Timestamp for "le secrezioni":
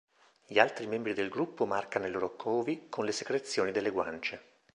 3.05-3.71